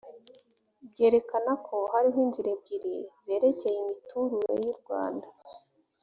[0.89, 2.93] ryerekana ko hariho inzira ebyiri
[3.25, 5.27] zerekeye imiturure y u rwanda